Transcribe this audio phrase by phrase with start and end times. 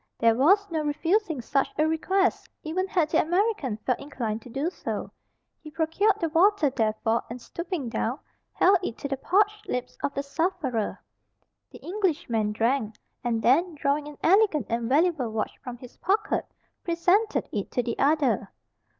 [0.17, 4.71] There was no refusing such a request, even had the American felt inclined to do
[4.71, 5.11] so;
[5.59, 8.17] he procured the water therefore, and stooping down,
[8.53, 10.99] held it to the parched lips of the sufferer.
[11.69, 16.47] The Englishman drank, and then drawing an elegant and valuable watch from his pocket,
[16.83, 18.49] presented it to the other.